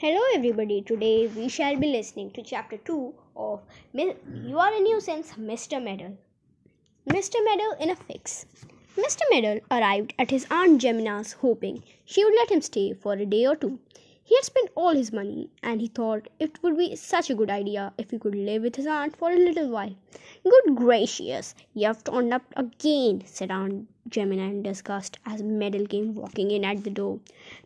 Hello, 0.00 0.20
everybody. 0.32 0.80
Today 0.80 1.26
we 1.26 1.48
shall 1.48 1.74
be 1.74 1.88
listening 1.88 2.30
to 2.30 2.40
chapter 2.40 2.76
2 2.76 3.14
of 3.36 3.62
You 3.92 4.56
Are 4.56 4.72
a 4.72 4.78
Nuisance, 4.80 5.32
Mr. 5.32 5.82
Meddle. 5.82 6.16
Mr. 7.08 7.34
Meddle 7.44 7.74
in 7.80 7.90
a 7.90 7.96
Fix. 7.96 8.46
Mr. 8.96 9.22
Meddle 9.28 9.58
arrived 9.72 10.14
at 10.16 10.30
his 10.30 10.46
Aunt 10.52 10.80
Jemima's 10.80 11.32
hoping 11.32 11.82
she 12.04 12.24
would 12.24 12.36
let 12.36 12.52
him 12.52 12.62
stay 12.62 12.92
for 12.92 13.14
a 13.14 13.26
day 13.26 13.44
or 13.44 13.56
two. 13.56 13.80
He 14.22 14.36
had 14.36 14.44
spent 14.44 14.70
all 14.76 14.94
his 14.94 15.12
money, 15.12 15.50
and 15.64 15.80
he 15.80 15.88
thought 15.88 16.28
it 16.38 16.62
would 16.62 16.78
be 16.78 16.94
such 16.94 17.28
a 17.28 17.34
good 17.34 17.50
idea 17.50 17.92
if 17.98 18.12
he 18.12 18.20
could 18.20 18.36
live 18.36 18.62
with 18.62 18.76
his 18.76 18.86
aunt 18.86 19.16
for 19.16 19.32
a 19.32 19.36
little 19.36 19.68
while. 19.68 19.96
Good 20.44 20.76
gracious, 20.76 21.56
you 21.74 21.88
have 21.88 22.04
turned 22.04 22.32
up 22.32 22.44
again, 22.54 23.24
said 23.26 23.50
Aunt 23.50 23.88
Jemima 24.08 24.44
in 24.44 24.62
disgust 24.62 25.18
as 25.26 25.42
Meddle 25.42 25.88
came 25.88 26.14
walking 26.14 26.52
in 26.52 26.64
at 26.64 26.84
the 26.84 26.90
door. 26.90 27.18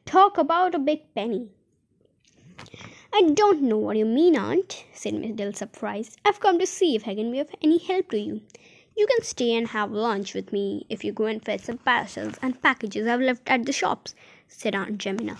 Talk 0.07 0.39
about 0.39 0.75
a 0.75 0.79
big 0.79 1.15
penny. 1.15 1.51
I 3.13 3.23
don't 3.35 3.63
know 3.63 3.77
what 3.77 3.97
you 3.97 4.05
mean, 4.05 4.37
Aunt, 4.37 4.85
said 4.93 5.15
Meddle, 5.15 5.53
surprised. 5.53 6.19
I've 6.25 6.41
come 6.41 6.59
to 6.59 6.67
see 6.67 6.97
if 6.97 7.07
I 7.07 7.15
can 7.15 7.31
be 7.31 7.41
of 7.41 7.51
any 7.61 7.79
help 7.79 8.11
to 8.11 8.19
you. 8.19 8.41
You 8.97 9.07
can 9.07 9.23
stay 9.23 9.55
and 9.55 9.69
have 9.69 9.91
lunch 9.91 10.35
with 10.35 10.53
me 10.53 10.87
if 10.89 11.05
you 11.05 11.13
go 11.13 11.27
and 11.27 11.45
fetch 11.45 11.63
some 11.63 11.79
parcels 11.79 12.35
and 12.43 12.61
packages 12.63 13.07
I've 13.07 13.21
left 13.21 13.43
at 13.47 13.65
the 13.65 13.73
shops, 13.73 14.15
said 14.49 14.75
Aunt 14.75 14.99
Jemima. 14.99 15.39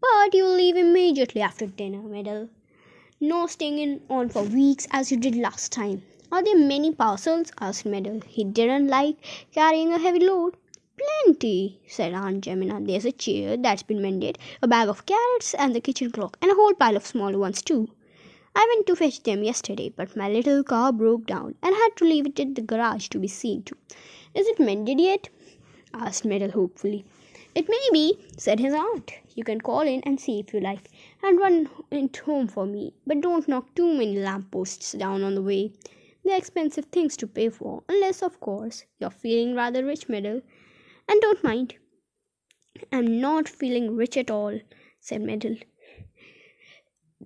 But 0.00 0.34
you'll 0.34 0.54
leave 0.54 0.76
immediately 0.76 1.40
after 1.40 1.66
dinner, 1.66 2.02
Meddle. 2.02 2.48
No 3.20 3.46
staying 3.46 3.78
in 3.78 4.02
on 4.10 4.28
for 4.28 4.42
weeks 4.42 4.86
as 4.90 5.10
you 5.10 5.16
did 5.16 5.36
last 5.36 5.70
time. 5.70 6.02
Are 6.32 6.42
there 6.42 6.58
many 6.58 6.92
parcels? 6.92 7.52
asked 7.60 7.86
Meddle. 7.86 8.20
He 8.26 8.42
didn't 8.42 8.88
like 8.88 9.16
carrying 9.52 9.92
a 9.92 9.98
heavy 9.98 10.20
load. 10.20 10.56
Plenty, 11.24 11.80
said 11.88 12.14
Aunt 12.14 12.44
Jemima. 12.44 12.80
There's 12.80 13.04
a 13.04 13.10
chair 13.10 13.56
that's 13.56 13.82
been 13.82 14.00
mended, 14.00 14.38
a 14.62 14.68
bag 14.68 14.88
of 14.88 15.04
carrots, 15.04 15.52
and 15.54 15.74
the 15.74 15.80
kitchen 15.80 16.12
clock, 16.12 16.36
and 16.40 16.48
a 16.48 16.54
whole 16.54 16.74
pile 16.74 16.96
of 16.96 17.04
smaller 17.04 17.38
ones, 17.38 17.60
too. 17.60 17.88
I 18.54 18.70
went 18.72 18.86
to 18.86 18.94
fetch 18.94 19.22
them 19.22 19.42
yesterday, 19.42 19.88
but 19.88 20.14
my 20.14 20.28
little 20.28 20.62
car 20.62 20.92
broke 20.92 21.26
down 21.26 21.56
and 21.60 21.74
had 21.74 21.96
to 21.96 22.04
leave 22.04 22.26
it 22.26 22.38
at 22.38 22.54
the 22.54 22.62
garage 22.62 23.08
to 23.08 23.18
be 23.18 23.26
seen 23.26 23.64
to. 23.64 23.76
Is 24.34 24.46
it 24.46 24.60
mended 24.60 25.00
yet? 25.00 25.28
asked 25.92 26.24
Meddle 26.24 26.52
hopefully. 26.52 27.04
It 27.54 27.68
may 27.68 27.88
be, 27.92 28.18
said 28.38 28.60
his 28.60 28.72
aunt. 28.72 29.12
You 29.34 29.42
can 29.42 29.60
call 29.60 29.80
in 29.80 30.02
and 30.02 30.20
see 30.20 30.38
if 30.38 30.54
you 30.54 30.60
like, 30.60 30.88
and 31.20 31.38
run 31.38 31.68
it 31.90 32.16
home 32.18 32.46
for 32.46 32.64
me, 32.64 32.94
but 33.06 33.20
don't 33.20 33.48
knock 33.48 33.74
too 33.74 33.92
many 33.92 34.18
lamp 34.18 34.52
posts 34.52 34.92
down 34.92 35.24
on 35.24 35.34
the 35.34 35.42
way. 35.42 35.72
They're 36.24 36.38
expensive 36.38 36.84
things 36.84 37.16
to 37.16 37.26
pay 37.26 37.48
for, 37.48 37.82
unless, 37.88 38.22
of 38.22 38.38
course, 38.38 38.84
you're 39.00 39.10
feeling 39.10 39.56
rather 39.56 39.84
rich, 39.84 40.08
Meddle. 40.08 40.42
And 41.08 41.20
don't 41.20 41.44
mind. 41.44 41.74
I'm 42.90 43.20
not 43.20 43.48
feeling 43.48 43.96
rich 43.96 44.16
at 44.16 44.30
all, 44.30 44.58
said 45.00 45.22
Meddle, 45.22 45.56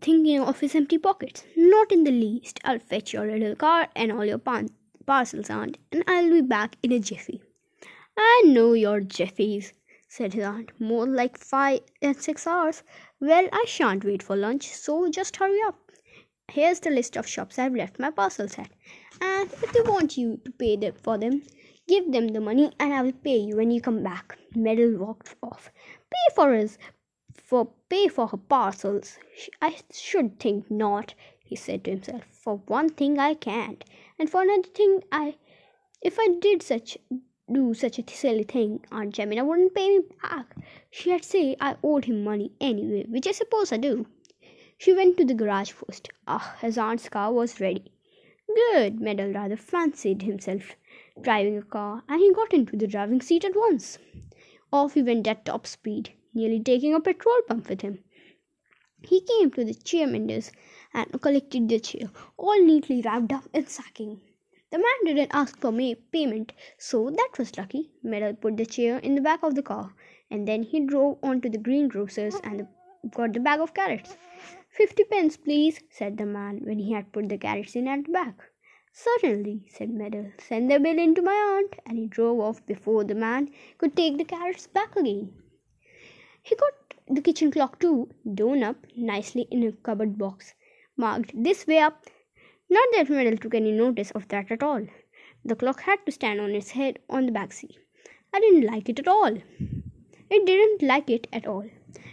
thinking 0.01 0.41
of 0.41 0.61
his 0.61 0.75
empty 0.75 0.99
pockets. 0.99 1.45
Not 1.57 1.91
in 1.93 2.05
the 2.05 2.11
least. 2.11 2.61
I'll 2.65 2.79
fetch 2.79 3.13
your 3.13 3.27
little 3.27 3.57
car 3.57 3.89
and 3.97 4.13
all 4.13 4.25
your 4.25 4.39
pan- 4.39 4.71
parcels, 5.07 5.51
aunt, 5.51 5.79
and 5.93 6.05
I'll 6.07 6.31
be 6.31 6.43
back 6.43 6.77
in 6.83 6.93
a 6.93 6.99
jiffy. 6.99 7.41
I 8.17 8.43
know 8.47 8.73
your 8.73 9.01
jiffies, 9.01 9.73
said 10.09 10.35
his 10.35 10.45
aunt. 10.45 10.73
More 10.81 11.07
like 11.07 11.39
five 11.39 11.81
and 12.03 12.17
six 12.17 12.47
hours. 12.47 12.83
Well, 13.21 13.49
I 13.53 13.65
shan't 13.67 14.05
wait 14.05 14.23
for 14.23 14.37
lunch, 14.37 14.69
so 14.75 15.09
just 15.11 15.37
hurry 15.37 15.61
up. 15.67 15.79
Here's 16.49 16.81
the 16.81 16.91
list 16.91 17.17
of 17.17 17.27
shops 17.27 17.59
I've 17.59 17.75
left 17.75 17.99
my 17.99 18.11
parcels 18.11 18.59
at, 18.59 18.71
and 19.21 19.51
if 19.53 19.73
they 19.73 19.81
want 19.81 20.17
you 20.17 20.41
to 20.45 20.51
pay 20.53 20.77
them 20.77 20.95
for 21.03 21.19
them, 21.19 21.43
Give 21.89 22.11
them 22.11 22.29
the 22.29 22.41
money 22.41 22.73
and 22.81 22.93
I 22.93 23.03
will 23.03 23.13
pay 23.13 23.37
you 23.37 23.57
when 23.57 23.71
you 23.71 23.81
come 23.81 24.03
back. 24.03 24.39
Meddle 24.57 24.97
walked 24.97 25.37
off. 25.41 25.71
Pay 26.11 26.35
for 26.35 26.53
his 26.53 26.79
for 27.35 27.71
pay 27.89 28.09
for 28.09 28.27
her 28.27 28.37
parcels. 28.37 29.19
I 29.63 29.77
should 29.93 30.41
think 30.41 30.69
not, 30.69 31.15
he 31.45 31.55
said 31.55 31.85
to 31.85 31.93
himself. 31.93 32.25
For 32.25 32.57
one 32.67 32.89
thing 32.89 33.21
I 33.21 33.35
can't. 33.35 33.85
And 34.19 34.29
for 34.29 34.43
another 34.43 34.69
thing 34.69 35.05
I 35.13 35.37
if 36.03 36.19
I 36.19 36.29
did 36.41 36.63
such 36.63 36.99
do 37.53 37.73
such 37.73 38.01
a 38.01 38.05
silly 38.11 38.43
thing, 38.43 38.85
Aunt 38.91 39.15
Jemima 39.15 39.45
wouldn't 39.45 39.75
pay 39.75 39.99
me 39.99 40.05
back. 40.23 40.57
She'd 40.91 41.25
say 41.25 41.57
I 41.61 41.77
owed 41.85 42.07
him 42.07 42.25
money 42.25 42.51
anyway, 42.61 43.07
which 43.09 43.29
I 43.29 43.33
suppose 43.33 43.71
I 43.71 43.77
do. 43.77 44.07
She 44.77 44.93
went 44.93 45.17
to 45.19 45.25
the 45.25 45.35
garage 45.35 45.71
first. 45.71 46.09
Ah, 46.27 46.57
his 46.61 46.77
aunt's 46.79 47.09
car 47.09 47.33
was 47.33 47.61
ready. 47.61 47.93
Good, 48.73 49.01
Meddle 49.01 49.33
rather 49.33 49.57
fancied 49.57 50.23
himself 50.23 50.75
driving 51.21 51.59
a 51.59 51.63
car, 51.63 52.03
and 52.09 52.21
he 52.21 52.33
got 52.33 52.53
into 52.53 52.77
the 52.77 52.87
driving 52.87 53.21
seat 53.21 53.45
at 53.45 53.57
once. 53.57 53.99
Off 54.73 54.95
he 54.95 55.03
went 55.03 55.27
at 55.27 55.45
top 55.45 55.67
speed, 55.67 56.13
nearly 56.35 56.61
taking 56.61 56.95
a 56.95 57.01
petrol 57.01 57.41
pump 57.49 57.69
with 57.69 57.81
him. 57.81 58.03
He 59.03 59.21
came 59.21 59.51
to 59.53 59.65
the 59.65 59.75
chair 59.75 60.07
menders 60.07 60.51
and 60.93 61.21
collected 61.23 61.69
the 61.69 61.79
chair, 61.79 62.11
all 62.37 62.61
neatly 62.63 63.03
wrapped 63.03 63.33
up 63.33 63.49
in 63.53 63.67
sacking. 63.67 64.21
The 64.71 64.79
man 64.79 65.05
didn't 65.05 65.35
ask 65.35 65.59
for 65.61 65.71
may- 65.71 65.95
payment, 65.95 66.53
so 66.77 67.11
that 67.11 67.39
was 67.39 67.57
lucky. 67.57 67.93
Meddle 68.03 68.35
put 68.35 68.57
the 68.57 68.67
chair 68.67 68.99
in 68.99 69.15
the 69.15 69.21
back 69.21 69.43
of 69.43 69.55
the 69.55 69.63
car, 69.63 69.95
and 70.31 70.49
then 70.49 70.65
he 70.65 70.81
drove 70.81 71.19
on 71.23 71.41
to 71.43 71.49
the 71.49 71.59
greengrocer's 71.59 72.35
and 72.43 72.67
got 73.15 73.33
the 73.33 73.41
bag 73.41 73.61
of 73.61 73.75
carrots. 73.75 74.17
Fifty 74.69 75.05
pence, 75.05 75.37
please, 75.37 75.81
said 75.91 76.19
the 76.19 76.27
man 76.27 76.63
when 76.65 76.81
he 76.81 76.93
had 76.93 77.13
put 77.13 77.29
the 77.29 77.39
carrots 77.39 77.77
in 77.77 77.87
at 77.87 78.05
the 78.07 78.13
back. 78.13 78.51
Certainly, 78.99 79.67
said 79.69 79.91
Meddle. 79.91 80.33
Send 80.39 80.71
the 80.71 80.81
bill 80.81 80.99
in 80.99 81.15
to 81.17 81.21
my 81.21 81.35
aunt, 81.35 81.77
and 81.85 81.99
he 81.99 82.07
drove 82.07 82.41
off 82.41 82.65
before 82.65 83.05
the 83.05 83.15
man 83.15 83.51
could 83.77 83.95
take 83.95 84.17
the 84.17 84.25
carrots 84.25 84.67
back 84.67 84.97
again. 84.97 85.35
He 86.43 86.55
got 86.57 86.73
the 87.07 87.21
kitchen 87.21 87.51
clock 87.51 87.79
too, 87.79 88.09
done 88.35 88.63
up 88.63 88.87
nicely 88.97 89.49
in 89.51 89.63
a 89.65 89.73
cupboard 89.73 90.17
box, 90.17 90.55
marked 90.97 91.33
this 91.35 91.67
way 91.67 91.79
up. 91.79 92.07
Not 92.71 92.89
that 92.93 93.11
Meddle 93.11 93.37
took 93.37 93.55
any 93.55 93.71
notice 93.71 94.13
of 94.13 94.29
that 94.29 94.51
at 94.51 94.63
all. 94.63 94.87
The 95.45 95.57
clock 95.57 95.83
had 95.83 95.99
to 96.07 96.13
stand 96.13 96.41
on 96.41 96.53
its 96.53 96.71
head 96.71 96.99
on 97.11 97.27
the 97.27 97.33
back 97.33 97.53
seat. 97.53 97.77
I 98.33 98.41
didn't 98.41 98.65
like 98.65 98.89
it 98.89 98.99
at 98.99 99.09
all. 99.09 99.37
It 100.31 100.47
didn't 100.47 100.81
like 100.81 101.11
it 101.11 101.27
at 101.35 101.47
all. 101.47 101.69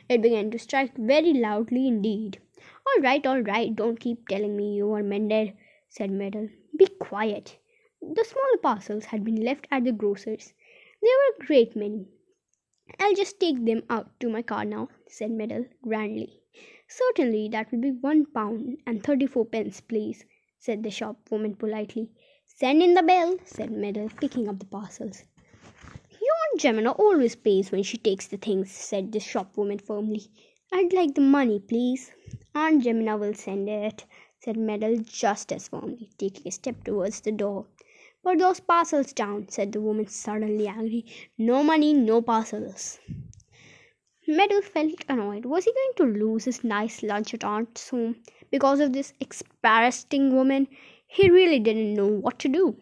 It 0.09 0.21
began 0.21 0.51
to 0.51 0.59
strike 0.59 0.97
very 0.97 1.33
loudly 1.33 1.88
indeed. 1.88 2.39
All 2.85 3.01
right, 3.01 3.25
all 3.25 3.39
right, 3.39 3.73
don't 3.73 4.01
keep 4.01 4.27
telling 4.27 4.57
me 4.57 4.75
you 4.75 4.91
are 4.91 5.01
mended, 5.01 5.53
said 5.88 6.11
Meddle. 6.11 6.50
Be 6.78 6.88
quiet. 6.88 7.57
The 8.01 8.25
smaller 8.25 8.57
parcels 8.61 9.06
had 9.06 9.23
been 9.23 9.44
left 9.44 9.67
at 9.72 9.84
the 9.84 9.91
grocer's. 9.91 10.53
There 11.01 11.11
were 11.11 11.44
a 11.44 11.45
great 11.47 11.75
many. 11.75 12.07
I'll 13.00 13.16
just 13.16 13.39
take 13.39 13.63
them 13.66 13.84
out 13.89 14.19
to 14.19 14.29
my 14.29 14.41
car 14.41 14.66
now, 14.66 14.89
said 15.07 15.31
Meddle 15.31 15.66
grandly. 15.83 16.41
Certainly, 16.88 17.50
that 17.50 17.72
will 17.72 17.79
be 17.79 17.91
one 17.91 18.25
pound 18.25 18.78
and 18.85 19.03
thirty-four 19.03 19.45
pence, 19.45 19.81
please, 19.81 20.25
said 20.59 20.83
the 20.83 20.91
shop 20.91 21.17
woman 21.31 21.56
politely. 21.56 22.12
Send 22.45 22.83
in 22.83 22.94
the 22.94 23.03
bill, 23.03 23.38
said 23.45 23.72
Meddle, 23.72 24.09
picking 24.19 24.47
up 24.50 24.59
the 24.59 24.66
parcels. 24.66 25.23
Your 26.12 26.35
Aunt 26.51 26.62
Jemima 26.62 26.91
always 26.91 27.35
pays 27.35 27.72
when 27.72 27.83
she 27.83 27.97
takes 27.97 28.28
the 28.28 28.38
things, 28.38 28.72
said 28.72 29.12
the 29.12 29.19
shop 29.19 29.57
woman 29.57 29.79
firmly. 29.79 30.28
I'd 30.72 30.94
like 30.94 31.16
the 31.16 31.22
money, 31.22 31.59
please. 31.59 32.12
Aunt 32.53 32.83
Jemima 32.83 33.17
will 33.17 33.33
send 33.33 33.69
it, 33.69 34.06
said 34.43 34.57
Meddle 34.57 34.97
just 34.97 35.53
as 35.53 35.69
firmly, 35.69 36.09
taking 36.17 36.45
a 36.45 36.51
step 36.51 36.83
towards 36.83 37.21
the 37.21 37.31
door. 37.31 37.65
Put 38.23 38.39
those 38.39 38.59
parcels 38.59 39.13
down, 39.13 39.47
said 39.47 39.71
the 39.71 39.79
woman, 39.79 40.07
suddenly 40.07 40.67
angry. 40.67 41.05
No 41.37 41.63
money, 41.63 41.93
no 41.93 42.21
parcels. 42.21 42.99
Meddle 44.27 44.61
felt 44.61 45.05
annoyed. 45.07 45.45
Was 45.45 45.63
he 45.63 45.71
going 45.71 46.13
to 46.13 46.19
lose 46.19 46.43
his 46.43 46.61
nice 46.61 47.03
lunch 47.03 47.33
at 47.33 47.45
Aunt's 47.45 47.89
home 47.89 48.17
because 48.51 48.81
of 48.81 48.91
this 48.91 49.13
expressing 49.21 50.35
woman? 50.35 50.67
He 51.07 51.29
really 51.29 51.59
didn't 51.59 51.93
know 51.93 52.07
what 52.07 52.37
to 52.39 52.49
do. 52.49 52.75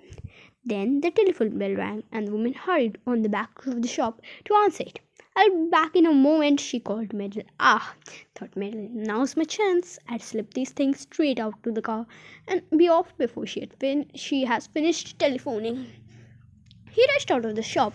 Then 0.66 1.02
the 1.02 1.12
telephone 1.12 1.60
bell 1.60 1.76
rang, 1.76 2.04
and 2.12 2.28
the 2.28 2.32
woman 2.32 2.54
hurried 2.54 2.98
on 3.06 3.22
the 3.22 3.30
back 3.30 3.68
of 3.68 3.84
the 3.84 3.88
shop 3.88 4.20
to 4.46 4.56
answer 4.56 4.84
it. 4.84 5.00
I'll 5.34 5.50
be 5.50 5.70
back 5.70 5.96
in 5.96 6.06
a 6.06 6.14
moment, 6.14 6.60
she 6.60 6.80
called 6.80 7.14
Meddle. 7.14 7.44
Ah, 7.60 7.96
thought 8.36 8.56
Meddle, 8.56 8.90
now's 8.92 9.38
my 9.38 9.46
chance. 9.46 9.98
I'd 10.08 10.22
slip 10.22 10.54
these 10.54 10.72
things 10.72 11.00
straight 11.00 11.40
out 11.40 11.64
to 11.64 11.72
the 11.72 11.82
car 11.82 12.06
and 12.48 12.62
be 12.76 12.88
off 12.90 13.18
before 13.18 13.46
she 13.46 13.62
had 13.62 13.74
fin- 13.80 14.12
she 14.14 14.44
has 14.44 14.68
finished 14.68 15.18
telephoning. 15.18 15.88
He 16.92 17.08
rushed 17.14 17.32
out 17.32 17.46
of 17.46 17.56
the 17.56 17.64
shop 17.64 17.94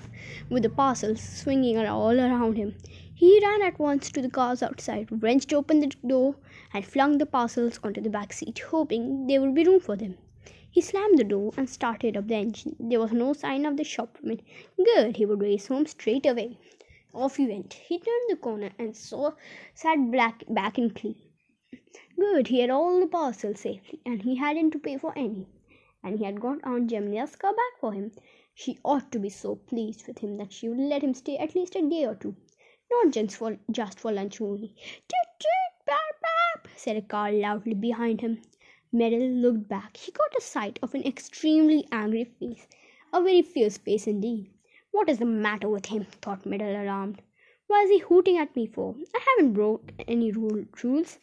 with 0.49 0.62
the 0.62 0.71
parcels 0.71 1.21
swinging 1.21 1.77
all 1.79 2.19
around 2.19 2.56
him. 2.56 2.75
He 3.15 3.39
ran 3.43 3.61
at 3.62 3.79
once 3.79 4.11
to 4.12 4.23
the 4.23 4.31
cars 4.31 4.62
outside, 4.62 5.23
wrenched 5.23 5.53
open 5.53 5.81
the 5.81 5.93
door, 6.06 6.37
and 6.73 6.85
flung 6.85 7.19
the 7.19 7.27
parcels 7.27 7.79
onto 7.85 8.00
the 8.00 8.11
back 8.11 8.32
seat, 8.32 8.59
hoping 8.59 9.27
there 9.27 9.43
would 9.43 9.55
be 9.55 9.65
room 9.65 9.81
for 9.81 9.94
them. 9.94 10.17
He 10.71 10.81
slammed 10.81 11.19
the 11.19 11.25
door 11.25 11.53
and 11.56 11.69
started 11.69 12.17
up 12.17 12.29
the 12.29 12.35
engine. 12.35 12.77
There 12.81 13.00
was 13.00 13.12
no 13.12 13.35
sign 13.35 13.67
of 13.67 13.77
the 13.77 13.85
shopman. 13.85 14.41
Good, 14.77 15.17
he 15.17 15.27
would 15.27 15.41
race 15.41 15.69
home 15.69 15.87
straight 15.87 16.27
away. 16.27 16.59
Off 17.17 17.37
he 17.37 17.47
went. 17.47 17.75
He 17.75 17.99
turned 17.99 18.29
the 18.29 18.37
corner 18.37 18.71
and 18.79 18.97
saw 18.97 19.33
sat 19.75 20.11
black 20.11 20.45
back 20.49 20.79
and 20.79 20.95
clean. 20.95 21.17
Good, 22.19 22.49
he 22.49 22.61
had 22.61 22.71
all 22.71 23.01
the 23.01 23.07
parcels 23.07 23.61
safely, 23.61 24.01
and 24.05 24.23
he 24.23 24.37
hadn't 24.37 24.71
to 24.73 24.79
pay 24.79 24.99
for 24.99 25.13
any. 25.17 25.47
And 26.05 26.19
he 26.19 26.25
had 26.25 26.41
got 26.41 26.63
Aunt 26.63 26.91
Jemima's 26.91 27.35
car 27.35 27.53
back 27.53 27.81
for 27.81 27.93
him. 27.93 28.13
She 28.55 28.79
ought 28.85 29.11
to 29.13 29.19
be 29.19 29.31
so 29.31 29.57
pleased 29.57 30.07
with 30.07 30.19
him 30.19 30.37
that 30.37 30.53
she 30.53 30.69
would 30.69 30.79
let 30.79 31.03
him 31.03 31.15
stay 31.15 31.37
at 31.39 31.55
least 31.55 31.75
a 31.75 31.83
day 31.83 32.05
or 32.05 32.15
two, 32.15 32.37
not 32.91 33.13
just 33.13 33.37
for 33.37 33.59
just 33.71 33.99
for 33.99 34.13
lunch 34.13 34.41
only. 34.41 34.75
Toot 35.09 35.41
toot, 35.41 35.67
said 36.87 36.97
a 36.97 37.03
car 37.03 37.33
loudly 37.33 37.75
behind 37.75 38.21
him. 38.21 38.41
Meddle 38.93 39.29
looked 39.29 39.69
back. 39.69 39.97
He 39.97 40.13
caught 40.13 40.37
a 40.39 40.41
sight 40.41 40.79
of 40.83 40.95
an 40.95 41.03
extremely 41.05 41.89
angry 41.91 42.25
face. 42.25 42.69
A 43.13 43.21
very 43.21 43.43
fierce 43.43 43.77
face 43.79 44.07
indeed. 44.07 44.53
What 44.96 45.10
is 45.10 45.19
the 45.19 45.26
matter 45.26 45.69
with 45.69 45.87
him? 45.87 46.06
thought 46.22 46.46
Meddle, 46.46 46.75
alarmed. 46.75 47.20
Why 47.66 47.82
is 47.82 47.90
he 47.90 47.98
hooting 47.98 48.38
at 48.38 48.56
me 48.56 48.66
for? 48.66 48.94
I 49.14 49.20
haven't 49.28 49.52
broke 49.52 49.93
any 50.08 50.32
rule, 50.32 50.64
rules. 50.82 51.19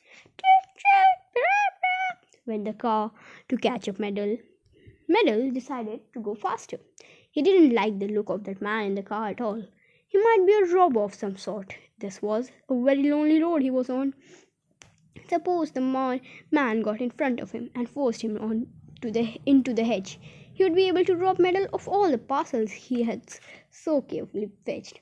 Went 2.46 2.66
the 2.66 2.74
car 2.74 3.12
to 3.50 3.58
catch 3.58 3.90
up 3.90 3.98
Meddle. 3.98 4.38
Meddle 5.08 5.50
decided 5.50 6.02
to 6.14 6.20
go 6.20 6.36
faster. 6.36 6.78
He 7.32 7.42
didn't 7.42 7.74
like 7.74 7.98
the 7.98 8.10
look 8.10 8.30
of 8.30 8.44
that 8.44 8.62
man 8.62 8.86
in 8.86 8.94
the 8.94 9.02
car 9.02 9.30
at 9.30 9.42
all. 9.42 9.64
He 10.08 10.20
might 10.20 10.44
be 10.46 10.54
a 10.54 10.76
robber 10.76 11.02
of 11.02 11.16
some 11.16 11.36
sort. 11.36 11.74
This 11.98 12.22
was 12.22 12.52
a 12.70 12.80
very 12.80 13.10
lonely 13.10 13.42
road 13.42 13.64
he 13.64 13.72
was 13.72 13.90
on. 13.90 14.14
Suppose 15.28 15.72
the 15.72 15.82
man 16.52 16.82
got 16.84 17.02
in 17.02 17.10
front 17.10 17.40
of 17.40 17.50
him 17.54 17.72
and 17.74 17.90
forced 17.90 18.22
him 18.22 18.38
on 18.38 18.68
to 19.02 19.10
the 19.10 19.42
into 19.48 19.74
the 19.74 19.84
hedge. 19.84 20.20
He 20.54 20.64
would 20.64 20.76
be 20.76 20.88
able 20.88 21.04
to 21.06 21.16
rob 21.16 21.40
Meddle 21.40 21.68
of 21.74 21.88
all 21.88 22.12
the 22.12 22.18
parcels 22.18 22.72
he 22.72 23.04
had 23.04 23.24
so 23.72 24.02
carefully 24.02 24.52
fetched. 24.66 25.00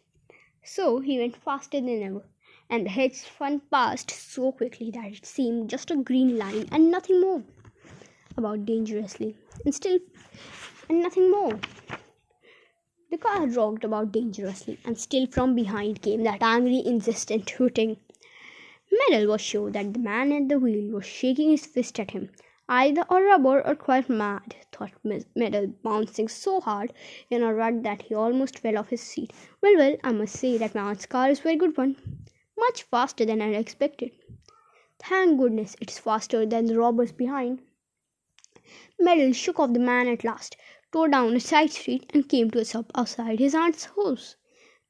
So 0.63 0.99
he 0.99 1.19
went 1.19 1.35
faster 1.35 1.81
than 1.81 2.01
ever, 2.01 2.23
and 2.69 2.85
the 2.85 2.89
hedge 2.89 3.15
spun 3.15 3.61
passed 3.69 4.11
so 4.11 4.53
quickly 4.53 4.91
that 4.91 5.11
it 5.11 5.25
seemed 5.25 5.69
just 5.69 5.91
a 5.91 5.97
green 5.97 6.37
line 6.37 6.69
and 6.71 6.89
nothing 6.89 7.19
more. 7.19 7.43
About 8.37 8.65
dangerously, 8.65 9.35
and 9.65 9.75
still, 9.75 9.99
and 10.87 11.01
nothing 11.01 11.29
more. 11.29 11.59
The 13.09 13.17
car 13.17 13.45
rocked 13.45 13.83
about 13.83 14.13
dangerously, 14.13 14.79
and 14.85 14.97
still 14.97 15.27
from 15.27 15.53
behind 15.53 16.01
came 16.01 16.23
that 16.23 16.41
angry, 16.41 16.81
insistent 16.85 17.49
hooting. 17.49 17.97
Meddle 18.89 19.27
was 19.27 19.41
sure 19.41 19.69
that 19.71 19.93
the 19.93 19.99
man 19.99 20.31
at 20.31 20.47
the 20.47 20.59
wheel 20.59 20.93
was 20.93 21.05
shaking 21.05 21.51
his 21.51 21.65
fist 21.65 21.99
at 21.99 22.11
him. 22.11 22.29
Either 22.73 23.03
a 23.09 23.21
rubber 23.21 23.61
or 23.67 23.75
quite 23.75 24.09
mad, 24.09 24.55
thought 24.71 24.93
Meddle, 25.35 25.67
bouncing 25.83 26.29
so 26.29 26.61
hard 26.61 26.93
in 27.29 27.43
a 27.43 27.53
rut 27.53 27.83
that 27.83 28.03
he 28.03 28.15
almost 28.15 28.59
fell 28.59 28.77
off 28.77 28.87
his 28.87 29.01
seat. 29.01 29.33
Well, 29.61 29.75
well, 29.75 29.97
I 30.05 30.13
must 30.13 30.37
say 30.37 30.57
that 30.57 30.73
my 30.73 30.83
aunt's 30.83 31.05
car 31.05 31.29
is 31.29 31.41
a 31.41 31.43
very 31.43 31.57
good 31.57 31.75
one. 31.75 31.97
Much 32.57 32.83
faster 32.83 33.25
than 33.25 33.41
I 33.41 33.49
expected. 33.55 34.11
Thank 34.99 35.37
goodness 35.37 35.75
it's 35.81 35.99
faster 35.99 36.45
than 36.45 36.67
the 36.67 36.79
robbers 36.79 37.11
behind. 37.11 37.59
Meddle 38.97 39.33
shook 39.33 39.59
off 39.59 39.73
the 39.73 39.79
man 39.79 40.07
at 40.07 40.23
last, 40.23 40.55
tore 40.93 41.09
down 41.09 41.35
a 41.35 41.41
side 41.41 41.71
street, 41.71 42.09
and 42.13 42.29
came 42.29 42.49
to 42.51 42.59
a 42.59 42.63
stop 42.63 42.89
outside 42.95 43.39
his 43.39 43.53
aunt's 43.53 43.83
house. 43.83 44.37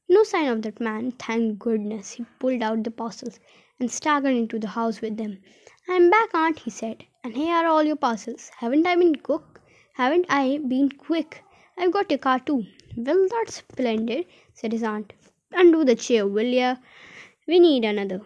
No 0.07 0.23
sign 0.23 0.49
of 0.49 0.61
that 0.61 0.79
man, 0.79 1.13
thank 1.13 1.57
goodness. 1.57 2.11
He 2.11 2.25
pulled 2.37 2.61
out 2.61 2.83
the 2.83 2.91
parcels 2.91 3.39
and 3.79 3.89
staggered 3.89 4.35
into 4.35 4.59
the 4.59 4.67
house 4.67 5.01
with 5.01 5.17
them. 5.17 5.39
I'm 5.93 6.09
back, 6.09 6.29
aunt, 6.33 6.59
he 6.59 6.69
said, 6.69 7.03
and 7.21 7.35
here 7.35 7.53
are 7.53 7.65
all 7.65 7.83
your 7.83 7.97
parcels. 7.97 8.49
Haven't 8.57 8.87
I 8.87 8.95
been 8.95 9.13
quick? 9.13 9.41
Haven't 9.93 10.25
I 10.29 10.59
been 10.59 10.89
quick? 10.89 11.43
I've 11.77 11.91
got 11.91 12.09
your 12.09 12.17
car 12.17 12.39
too. 12.39 12.65
Well, 12.95 13.27
that's 13.29 13.55
splendid, 13.55 14.25
said 14.53 14.71
his 14.71 14.83
aunt. 14.83 15.11
Undo 15.51 15.83
the 15.83 15.95
chair, 15.95 16.25
will 16.25 16.45
ya? 16.45 16.77
We 17.45 17.59
need 17.59 17.83
another. 17.83 18.21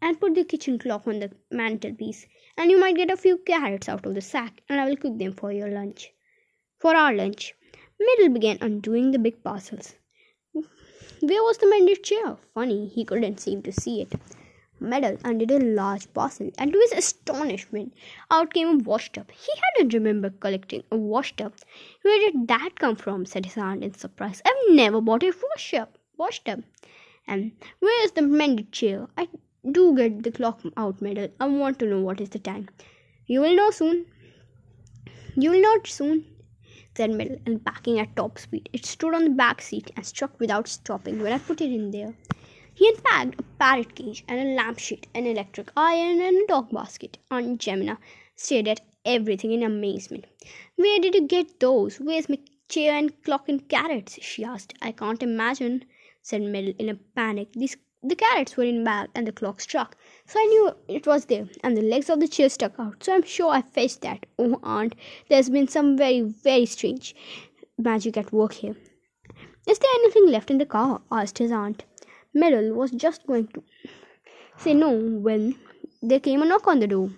And 0.00 0.20
put 0.20 0.36
the 0.36 0.44
kitchen 0.44 0.78
clock 0.78 1.08
on 1.08 1.18
the 1.18 1.32
mantelpiece, 1.50 2.26
and 2.56 2.70
you 2.70 2.78
might 2.78 2.94
get 2.94 3.10
a 3.10 3.16
few 3.16 3.38
carrots 3.38 3.88
out 3.88 4.06
of 4.06 4.14
the 4.14 4.20
sack, 4.20 4.62
and 4.68 4.80
I 4.80 4.88
will 4.88 4.96
cook 4.96 5.18
them 5.18 5.32
for 5.32 5.50
your 5.50 5.68
lunch 5.68 6.12
for 6.78 6.94
our 6.94 7.12
lunch. 7.12 7.54
Meddle 7.98 8.32
began 8.32 8.58
undoing 8.60 9.10
the 9.10 9.18
big 9.18 9.42
parcels. 9.42 9.96
Where 10.52 11.42
was 11.42 11.58
the 11.58 11.68
mended 11.68 12.04
chair? 12.04 12.36
Funny, 12.54 12.86
he 12.86 13.04
couldn't 13.04 13.40
seem 13.40 13.62
to 13.62 13.72
see 13.72 14.00
it. 14.02 14.12
Meddle 14.80 15.18
undid 15.24 15.50
a 15.50 15.58
large 15.58 16.12
parcel, 16.14 16.50
and 16.58 16.72
to 16.72 16.78
his 16.78 16.92
astonishment, 16.92 17.94
out 18.30 18.54
came 18.54 18.68
a 18.68 18.82
washtub. 18.82 19.30
He 19.30 19.52
hadn't 19.62 19.94
remembered 19.94 20.40
collecting 20.40 20.82
a 20.90 20.96
washtub. 20.96 21.54
Where 22.02 22.18
did 22.18 22.48
that 22.48 22.78
come 22.78 22.96
from? 22.96 23.26
said 23.26 23.44
his 23.44 23.56
aunt 23.56 23.84
in 23.84 23.94
surprise. 23.94 24.42
I've 24.44 24.74
never 24.74 25.00
bought 25.00 25.22
a 25.22 25.32
washtub. 25.42 25.90
Washtub. 26.16 26.64
And 27.26 27.52
where 27.78 28.04
is 28.04 28.12
the 28.12 28.22
mended 28.22 28.72
chair? 28.72 29.06
I 29.16 29.28
do 29.70 29.94
get 29.94 30.22
the 30.22 30.32
clock 30.32 30.60
out, 30.76 31.00
Meddle. 31.00 31.28
I 31.38 31.46
want 31.46 31.78
to 31.78 31.86
know 31.86 32.00
what 32.00 32.20
is 32.20 32.30
the 32.30 32.38
time. 32.38 32.68
You 33.26 33.42
will 33.42 33.54
know 33.54 33.70
soon. 33.70 34.06
You 35.36 35.50
will 35.50 35.60
know 35.60 35.76
soon 35.84 36.24
said 36.96 37.10
Meddle, 37.12 37.38
and 37.46 37.62
backing 37.62 37.98
at 38.00 38.16
top 38.16 38.38
speed. 38.38 38.68
It 38.72 38.84
stood 38.84 39.14
on 39.14 39.24
the 39.24 39.30
back 39.30 39.62
seat 39.62 39.90
and 39.96 40.04
struck 40.04 40.38
without 40.40 40.66
stopping 40.68 41.22
when 41.22 41.32
I 41.32 41.38
put 41.38 41.60
it 41.60 41.72
in 41.72 41.90
there. 41.92 42.14
He 42.80 42.86
had 42.86 42.94
unpacked 42.94 43.38
a 43.38 43.42
parrot 43.58 43.94
cage 43.94 44.24
and 44.26 44.40
a 44.40 44.54
lampshade, 44.54 45.06
an 45.14 45.26
electric 45.26 45.70
iron, 45.76 46.22
and 46.22 46.34
a 46.38 46.46
dog 46.46 46.70
basket. 46.70 47.18
Aunt 47.30 47.60
Jemima 47.60 47.98
stared 48.34 48.68
at 48.68 48.80
everything 49.04 49.52
in 49.52 49.62
amazement. 49.62 50.24
Where 50.76 50.98
did 50.98 51.14
you 51.14 51.26
get 51.26 51.60
those? 51.60 52.00
Where's 52.00 52.30
my 52.30 52.38
chair 52.70 52.96
and 52.96 53.22
clock 53.22 53.50
and 53.50 53.68
carrots? 53.68 54.18
she 54.22 54.44
asked. 54.44 54.72
I 54.80 54.92
can't 54.92 55.22
imagine, 55.22 55.84
said 56.22 56.40
Meddle 56.40 56.72
in 56.78 56.88
a 56.88 56.94
panic. 56.94 57.52
These 57.52 57.76
the 58.02 58.16
carrots 58.16 58.56
were 58.56 58.64
in 58.64 58.82
bag 58.82 59.10
and 59.14 59.26
the 59.26 59.32
clock 59.32 59.60
struck. 59.60 59.94
So 60.24 60.40
I 60.40 60.46
knew 60.46 60.72
it 60.88 61.06
was 61.06 61.26
there, 61.26 61.50
and 61.62 61.76
the 61.76 61.82
legs 61.82 62.08
of 62.08 62.20
the 62.20 62.28
chair 62.28 62.48
stuck 62.48 62.80
out. 62.80 63.04
So 63.04 63.12
I'm 63.14 63.24
sure 63.24 63.50
I 63.50 63.60
fetched 63.60 64.00
that. 64.00 64.24
Oh, 64.38 64.58
aunt, 64.62 64.94
there's 65.28 65.50
been 65.50 65.68
some 65.68 65.98
very, 65.98 66.22
very 66.22 66.64
strange 66.64 67.14
magic 67.76 68.16
at 68.16 68.32
work 68.32 68.54
here. 68.54 68.76
Is 69.68 69.78
there 69.78 69.90
anything 69.96 70.28
left 70.28 70.50
in 70.50 70.56
the 70.56 70.64
car? 70.64 71.02
asked 71.12 71.36
his 71.36 71.52
aunt. 71.52 71.84
Meddle 72.32 72.74
was 72.74 72.90
just 72.90 73.26
going 73.26 73.48
to 73.48 73.62
say 74.56 74.74
no 74.74 74.92
when 74.92 75.56
there 76.02 76.20
came 76.20 76.42
a 76.42 76.44
knock 76.44 76.66
on 76.66 76.80
the 76.80 76.86
door. 76.86 77.10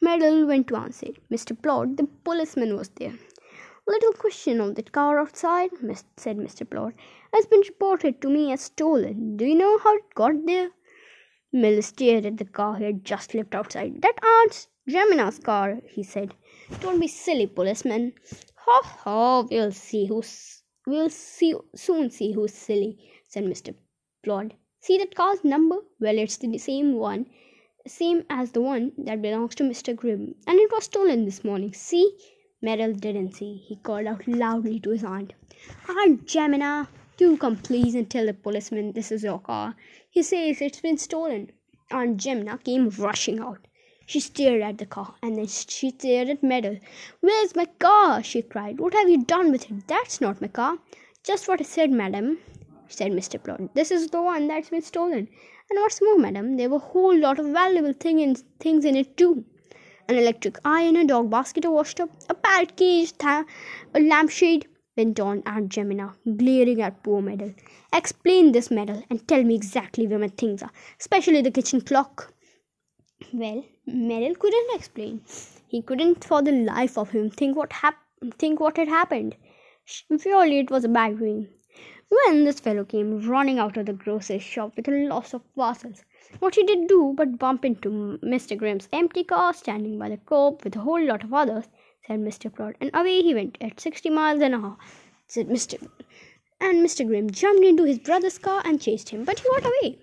Meddle 0.00 0.46
went 0.46 0.68
to 0.68 0.76
answer. 0.76 1.08
Mr. 1.30 1.60
Plod, 1.60 1.96
the 1.96 2.08
policeman, 2.24 2.76
was 2.76 2.88
there. 2.90 3.14
Little 3.86 4.12
question 4.12 4.60
of 4.60 4.74
that 4.76 4.92
car 4.92 5.18
outside, 5.18 5.70
said 6.16 6.38
Mr. 6.38 6.68
Plod, 6.68 6.94
has 7.32 7.46
been 7.46 7.60
reported 7.60 8.22
to 8.22 8.30
me 8.30 8.52
as 8.52 8.62
stolen. 8.62 9.36
Do 9.36 9.44
you 9.44 9.54
know 9.54 9.78
how 9.78 9.96
it 9.96 10.14
got 10.14 10.46
there? 10.46 10.70
Mill 11.52 11.82
stared 11.82 12.26
at 12.26 12.38
the 12.38 12.44
car 12.44 12.76
he 12.76 12.84
had 12.84 13.04
just 13.04 13.34
left 13.34 13.54
outside. 13.54 14.00
That 14.02 14.18
Aunt 14.24 14.66
Jemima's 14.88 15.38
car, 15.38 15.80
he 15.88 16.02
said. 16.02 16.34
Don't 16.80 16.98
be 16.98 17.08
silly, 17.08 17.46
policeman. 17.46 18.14
Ha 18.56 18.80
ha, 18.82 19.42
we'll 19.42 19.72
see 19.72 20.06
who's 20.06 20.62
we'll 20.86 21.10
see 21.10 21.54
soon 21.74 22.10
see 22.10 22.32
who's 22.32 22.52
silly, 22.54 22.98
said 23.34 23.44
Mr. 23.44 23.74
Plod. 24.22 24.54
See 24.78 24.96
that 24.98 25.16
car's 25.16 25.42
number? 25.42 25.78
Well, 25.98 26.18
it's 26.18 26.36
the 26.36 26.56
same 26.56 26.94
one, 26.94 27.26
same 27.84 28.24
as 28.30 28.52
the 28.52 28.60
one 28.60 28.92
that 28.96 29.22
belongs 29.22 29.56
to 29.56 29.64
Mr. 29.64 29.96
Grimm, 29.96 30.36
and 30.46 30.60
it 30.60 30.70
was 30.70 30.84
stolen 30.84 31.24
this 31.24 31.42
morning. 31.42 31.72
See? 31.72 32.16
Meddle 32.62 32.92
didn't 32.92 33.32
see. 33.32 33.56
He 33.56 33.74
called 33.76 34.06
out 34.06 34.28
loudly 34.28 34.78
to 34.80 34.90
his 34.90 35.02
aunt. 35.02 35.32
Aunt 35.88 36.26
Jemima, 36.26 36.88
do 37.16 37.36
come 37.36 37.56
please 37.56 37.96
and 37.96 38.08
tell 38.08 38.26
the 38.26 38.34
policeman 38.34 38.92
this 38.92 39.10
is 39.10 39.24
your 39.24 39.40
car. 39.40 39.74
He 40.08 40.22
says 40.22 40.62
it's 40.62 40.80
been 40.80 40.96
stolen. 40.96 41.50
Aunt 41.90 42.16
Jemima 42.16 42.58
came 42.58 42.88
rushing 42.90 43.40
out. 43.40 43.66
She 44.06 44.20
stared 44.20 44.62
at 44.62 44.78
the 44.78 44.86
car 44.86 45.16
and 45.22 45.36
then 45.36 45.48
she 45.48 45.90
stared 45.90 46.28
at 46.28 46.42
Meddle. 46.42 46.78
Where's 47.20 47.56
my 47.56 47.66
car? 47.80 48.22
she 48.22 48.42
cried. 48.42 48.78
What 48.78 48.94
have 48.94 49.08
you 49.08 49.24
done 49.24 49.50
with 49.50 49.70
it? 49.70 49.88
That's 49.88 50.20
not 50.20 50.40
my 50.40 50.48
car. 50.48 50.78
Just 51.24 51.48
what 51.48 51.60
I 51.60 51.64
said, 51.64 51.90
madam, 51.90 52.38
said 52.88 53.12
Mr. 53.12 53.42
Plod. 53.42 53.70
This 53.74 53.90
is 53.90 54.08
the 54.08 54.22
one 54.22 54.46
that's 54.48 54.70
been 54.70 54.82
stolen. 54.82 55.28
And 55.70 55.80
what's 55.80 56.02
more, 56.02 56.18
madam, 56.18 56.56
there 56.56 56.68
were 56.68 56.76
a 56.76 56.90
whole 56.90 57.16
lot 57.16 57.38
of 57.38 57.46
valuable 57.46 57.92
thing 57.92 58.20
in, 58.20 58.34
things 58.60 58.84
in 58.84 58.96
it 58.96 59.16
too. 59.16 59.44
An 60.08 60.16
electric 60.16 60.58
iron, 60.64 60.96
a 60.96 61.04
dog 61.06 61.30
basket, 61.30 61.64
a 61.64 61.70
washtub, 61.70 62.10
a 62.28 62.34
parrot 62.34 62.76
cage, 62.76 63.16
th- 63.16 63.46
a 63.94 64.00
lampshade, 64.00 64.66
went 64.96 65.18
on 65.18 65.42
Aunt 65.46 65.70
Jemima, 65.70 66.14
glaring 66.36 66.82
at 66.82 67.02
poor 67.02 67.22
Meddle. 67.22 67.54
Explain 67.92 68.52
this, 68.52 68.70
Meddle, 68.70 69.02
and 69.10 69.26
tell 69.26 69.42
me 69.42 69.54
exactly 69.54 70.06
where 70.06 70.18
my 70.18 70.28
things 70.28 70.62
are, 70.62 70.70
especially 71.00 71.40
the 71.42 71.50
kitchen 71.50 71.80
clock. 71.80 72.32
Well, 73.32 73.64
Meddle 73.86 74.34
couldn't 74.34 74.74
explain. 74.74 75.22
He 75.66 75.82
couldn't, 75.82 76.24
for 76.24 76.42
the 76.42 76.52
life 76.52 76.98
of 76.98 77.10
him, 77.10 77.30
think 77.30 77.56
what 77.56 77.72
hap- 77.72 78.04
think 78.38 78.60
what 78.60 78.76
had 78.76 78.88
happened. 78.88 79.36
Surely 79.84 80.58
it 80.58 80.70
was 80.70 80.84
a 80.84 80.88
bad 80.88 81.16
dream. 81.16 81.48
When 82.26 82.44
this 82.44 82.60
fellow 82.60 82.84
came 82.84 83.28
running 83.28 83.58
out 83.58 83.76
of 83.76 83.86
the 83.86 83.92
grocer's 83.92 84.42
shop 84.42 84.76
with 84.76 84.88
a 84.88 85.06
loss 85.08 85.34
of 85.34 85.42
parcels, 85.54 86.04
what 86.38 86.54
he 86.54 86.62
did 86.62 86.86
do 86.86 87.12
but 87.16 87.38
bump 87.38 87.64
into 87.64 88.18
Mr. 88.22 88.56
Grimm's 88.56 88.88
empty 88.92 89.24
car 89.24 89.52
standing 89.54 89.98
by 89.98 90.10
the 90.10 90.18
curb 90.18 90.62
with 90.62 90.76
a 90.76 90.80
whole 90.80 91.02
lot 91.02 91.24
of 91.24 91.32
others 91.32 91.64
said 92.06 92.20
Mr. 92.20 92.54
Plod, 92.54 92.76
and 92.80 92.90
away 92.92 93.22
he 93.22 93.34
went 93.34 93.56
at 93.62 93.80
sixty 93.80 94.10
miles 94.10 94.42
an 94.42 94.52
hour, 94.52 94.76
said 95.26 95.48
Mr. 95.48 95.88
And 96.60 96.84
Mr. 96.84 97.06
Grimm 97.06 97.30
jumped 97.30 97.64
into 97.64 97.84
his 97.84 97.98
brother's 97.98 98.38
car 98.38 98.60
and 98.64 98.80
chased 98.80 99.08
him, 99.08 99.24
but 99.24 99.40
he 99.40 99.48
got 99.48 99.64
away. 99.64 99.98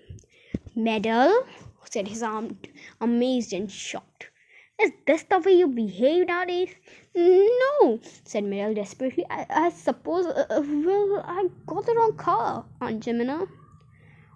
Meddle, 0.74 1.46
said 1.88 2.08
his 2.08 2.22
aunt, 2.22 2.66
amazed 3.00 3.52
and 3.52 3.70
shocked. 3.70 4.31
Is 4.80 4.92
this 5.06 5.22
the 5.24 5.38
way 5.38 5.52
you 5.52 5.68
behave 5.68 6.26
nowadays? 6.26 6.74
No, 7.14 8.00
said 8.24 8.44
Meddle 8.44 8.74
desperately. 8.74 9.24
I, 9.28 9.46
I 9.48 9.70
suppose, 9.70 10.26
uh, 10.26 10.46
uh 10.48 10.62
well, 10.62 11.22
I 11.24 11.48
got 11.66 11.86
the 11.86 11.94
wrong 11.94 12.16
car, 12.16 12.64
Aunt 12.80 13.02
Jemima. 13.02 13.46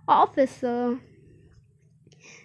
Officer, 0.06 1.00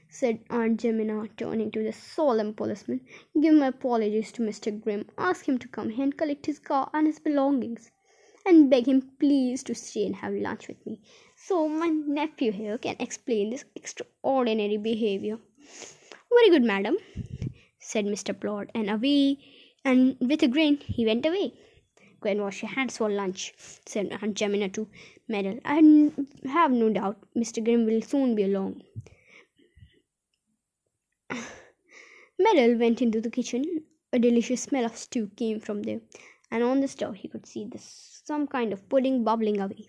said 0.10 0.40
Aunt 0.50 0.80
Jemima, 0.80 1.28
turning 1.38 1.70
to 1.72 1.84
the 1.84 1.92
solemn 1.92 2.54
policeman. 2.54 3.02
Give 3.40 3.54
my 3.54 3.68
apologies 3.68 4.32
to 4.34 4.42
Mr. 4.42 4.72
Grimm. 4.82 5.10
Ask 5.18 5.48
him 5.48 5.60
to 5.60 5.68
come 5.68 5.90
here 5.90 6.04
and 6.04 6.18
collect 6.18 6.46
his 6.46 6.60
car 6.60 6.90
and 6.94 7.08
his 7.08 7.20
belongings. 7.20 7.92
And 8.46 8.70
beg 8.70 8.88
him 8.88 9.12
please 9.20 9.64
to 9.64 9.76
stay 9.76 10.06
and 10.08 10.16
have 10.16 10.34
lunch 10.34 10.68
with 10.68 10.84
me. 10.86 11.00
So 11.36 11.68
my 11.68 11.88
nephew 11.88 12.52
here 12.52 12.78
can 12.78 12.96
explain 13.00 13.52
this 13.52 13.66
extraordinary 13.76 14.78
behavior. 14.78 15.38
Very 16.30 16.50
good, 16.50 16.64
madam, 16.64 16.98
said 17.92 18.06
Mr. 18.06 18.34
Plod, 18.40 18.72
and 18.74 18.90
away 18.90 19.38
and 19.84 20.16
with 20.20 20.44
a 20.44 20.48
grin 20.48 20.78
he 20.78 21.06
went 21.06 21.26
away. 21.26 21.54
Go 22.22 22.30
and 22.30 22.42
wash 22.42 22.62
your 22.62 22.72
hands 22.72 22.98
for 22.98 23.10
lunch, 23.10 23.54
said 23.86 24.16
Aunt 24.22 24.36
Jemima 24.36 24.70
to 24.70 24.88
Meddle. 25.28 25.60
I 25.66 26.12
have 26.48 26.72
no 26.72 26.90
doubt 26.90 27.18
Mr. 27.36 27.64
Grimm 27.64 27.86
will 27.86 28.02
soon 28.02 28.36
be 28.36 28.44
along. 28.44 28.84
Meddle 32.40 32.78
went 32.78 33.02
into 33.02 33.20
the 33.20 33.32
kitchen. 33.32 33.84
A 34.14 34.20
delicious 34.20 34.62
smell 34.62 34.86
of 34.86 34.96
stew 34.96 35.32
came 35.36 35.60
from 35.60 35.82
there, 35.84 36.02
and 36.52 36.64
on 36.64 36.82
the 36.82 36.88
stove 36.88 37.16
he 37.16 37.28
could 37.28 37.46
see 37.48 37.66
this, 37.66 38.22
some 38.26 38.46
kind 38.46 38.72
of 38.72 38.88
pudding 38.88 39.24
bubbling 39.24 39.60
away. 39.60 39.88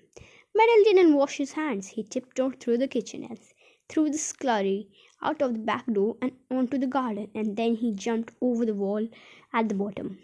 Meddle 0.54 0.84
didn't 0.84 1.14
wash 1.14 1.36
his 1.36 1.52
hands. 1.52 1.88
He 1.88 2.02
tiptoed 2.02 2.60
through 2.60 2.78
the 2.78 2.88
kitchen 2.88 3.24
and 3.24 3.38
through 3.88 4.10
the 4.10 4.18
scullery, 4.18 4.88
out 5.22 5.40
of 5.40 5.52
the 5.52 5.58
back 5.58 5.86
door 5.86 6.16
and 6.20 6.32
onto 6.50 6.78
the 6.78 6.86
garden, 6.86 7.28
and 7.34 7.56
then 7.56 7.76
he 7.76 7.92
jumped 7.92 8.34
over 8.40 8.66
the 8.66 8.74
wall 8.74 9.08
at 9.52 9.68
the 9.68 9.74
bottom. 9.74 10.18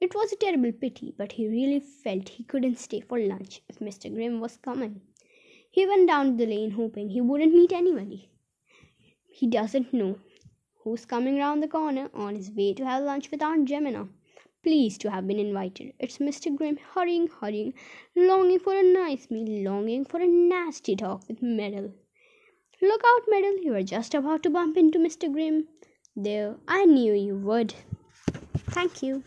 It 0.00 0.14
was 0.14 0.32
a 0.32 0.36
terrible 0.36 0.72
pity, 0.72 1.14
but 1.18 1.32
he 1.32 1.46
really 1.46 1.80
felt 1.80 2.30
he 2.30 2.44
couldn't 2.44 2.78
stay 2.78 3.00
for 3.00 3.18
lunch 3.18 3.60
if 3.68 3.80
Mr. 3.80 4.12
Grimm 4.12 4.40
was 4.40 4.56
coming. 4.56 5.02
He 5.70 5.86
went 5.86 6.08
down 6.08 6.36
the 6.36 6.46
lane 6.46 6.70
hoping 6.70 7.10
he 7.10 7.20
wouldn't 7.20 7.54
meet 7.54 7.72
anybody. 7.72 8.30
He 9.28 9.46
doesn't 9.46 9.92
know 9.92 10.18
who's 10.82 11.04
coming 11.04 11.38
round 11.38 11.62
the 11.62 11.68
corner 11.68 12.10
on 12.14 12.34
his 12.34 12.50
way 12.50 12.72
to 12.74 12.86
have 12.86 13.04
lunch 13.04 13.30
with 13.30 13.42
Aunt 13.42 13.68
Jemima. 13.68 14.08
Pleased 14.62 15.00
to 15.02 15.10
have 15.10 15.26
been 15.26 15.38
invited. 15.38 15.92
It's 15.98 16.18
Mr. 16.18 16.54
Grimm 16.54 16.78
hurrying, 16.94 17.28
hurrying, 17.28 17.74
longing 18.16 18.58
for 18.58 18.74
a 18.74 18.82
nice 18.82 19.30
meal, 19.30 19.70
longing 19.70 20.04
for 20.04 20.20
a 20.20 20.26
nasty 20.26 20.96
talk 20.96 21.28
with 21.28 21.42
Meddle. 21.42 21.92
Look 22.82 23.02
out, 23.06 23.22
Meddle, 23.28 23.58
you 23.62 23.74
are 23.74 23.82
just 23.82 24.14
about 24.14 24.42
to 24.42 24.50
bump 24.50 24.76
into 24.76 24.98
Mr. 24.98 25.30
Grimm. 25.30 25.68
There, 26.16 26.56
I 26.66 26.86
knew 26.86 27.12
you 27.12 27.36
would. 27.36 27.74
Thank 28.70 29.02
you. 29.02 29.22